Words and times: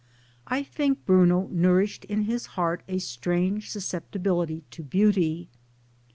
I 0.47 0.63
think 0.63 1.05
Bruno 1.05 1.47
nourished 1.51 2.05
in 2.05 2.23
his 2.23 2.47
heart 2.57 2.81
a 2.87 2.97
strange 2.97 3.69
susceptibility 3.69 4.63
to 4.71 4.81
beauty. 4.81 5.47